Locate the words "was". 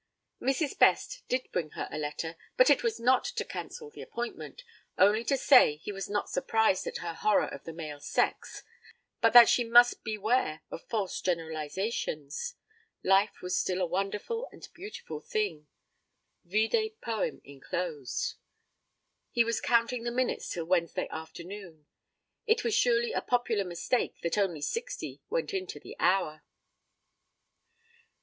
2.81-2.99, 5.91-6.09, 13.43-13.55, 19.43-19.61, 22.63-22.73